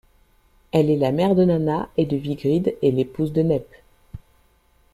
Elle 0.71 0.89
est 0.89 0.97
la 0.97 1.11
mère 1.11 1.35
de 1.35 1.45
Nanna 1.45 1.87
et 1.95 2.07
de 2.07 2.17
Vígríd 2.17 2.75
et 2.81 2.91
l'épouse 2.91 3.33
de 3.33 3.43
Nep. 3.43 3.67